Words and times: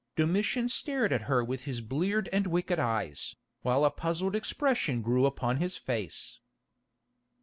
Domitian 0.15 0.67
stared 0.67 1.13
at 1.13 1.21
her 1.29 1.43
with 1.43 1.65
his 1.65 1.79
bleared 1.79 2.27
and 2.33 2.47
wicked 2.47 2.79
eyes, 2.79 3.35
while 3.61 3.85
a 3.85 3.91
puzzled 3.91 4.35
expression 4.35 5.03
grew 5.03 5.27
upon 5.27 5.57
his 5.57 5.77
face. 5.77 6.39